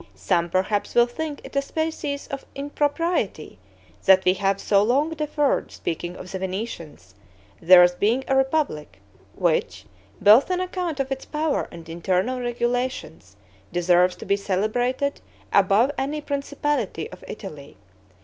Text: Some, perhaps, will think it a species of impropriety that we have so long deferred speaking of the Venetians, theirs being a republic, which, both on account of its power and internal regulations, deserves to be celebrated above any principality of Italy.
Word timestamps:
Some, 0.15 0.49
perhaps, 0.49 0.95
will 0.95 1.05
think 1.05 1.41
it 1.43 1.55
a 1.55 1.61
species 1.61 2.25
of 2.29 2.43
impropriety 2.55 3.59
that 4.05 4.25
we 4.25 4.33
have 4.33 4.59
so 4.59 4.81
long 4.81 5.11
deferred 5.11 5.71
speaking 5.71 6.15
of 6.15 6.31
the 6.31 6.39
Venetians, 6.39 7.13
theirs 7.61 7.93
being 7.93 8.23
a 8.27 8.35
republic, 8.35 8.99
which, 9.35 9.85
both 10.19 10.49
on 10.49 10.59
account 10.59 10.99
of 10.99 11.11
its 11.11 11.25
power 11.25 11.67
and 11.71 11.87
internal 11.87 12.39
regulations, 12.39 13.35
deserves 13.71 14.15
to 14.15 14.25
be 14.25 14.35
celebrated 14.35 15.21
above 15.53 15.91
any 15.99 16.19
principality 16.19 17.07
of 17.11 17.23
Italy. 17.27 17.77